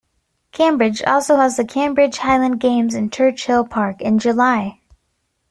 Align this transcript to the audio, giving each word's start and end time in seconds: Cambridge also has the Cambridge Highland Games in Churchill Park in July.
Cambridge 0.51 1.03
also 1.03 1.35
has 1.35 1.57
the 1.57 1.63
Cambridge 1.63 2.17
Highland 2.17 2.59
Games 2.59 2.95
in 2.95 3.11
Churchill 3.11 3.63
Park 3.67 4.01
in 4.01 4.17
July. 4.17 4.79